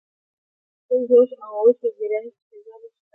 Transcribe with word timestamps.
د 0.03 0.03
خپل 0.83 0.99
جوش 1.09 1.29
او 1.43 1.51
اوج 1.59 1.75
په 1.81 1.87
جریان 1.97 2.25
کې 2.33 2.41
جذابه 2.49 2.87
ښکاري. 2.93 2.99